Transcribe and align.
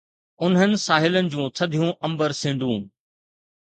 انهن 0.45 0.71
ساحلن 0.85 1.25
جون 1.33 1.49
ٿڌيون 1.57 1.91
امبر 2.07 2.31
سينڊون 2.41 2.81